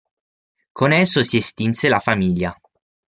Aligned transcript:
Con 0.79 0.93
esso 0.93 1.21
si 1.21 1.37
estinse 1.37 1.87
la 1.87 1.99
famiglia. 1.99 2.59